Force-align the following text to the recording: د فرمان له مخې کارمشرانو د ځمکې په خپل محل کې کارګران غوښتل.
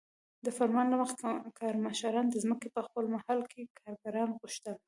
د 0.45 0.47
فرمان 0.57 0.85
له 0.89 0.97
مخې 1.01 1.17
کارمشرانو 1.59 2.31
د 2.31 2.35
ځمکې 2.43 2.67
په 2.75 2.81
خپل 2.87 3.05
محل 3.15 3.39
کې 3.51 3.63
کارګران 3.79 4.29
غوښتل. 4.39 4.75